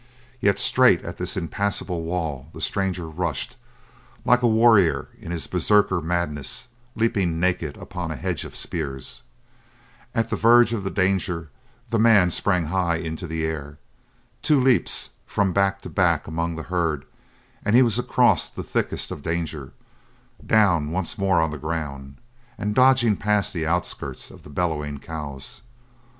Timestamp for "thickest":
18.63-19.11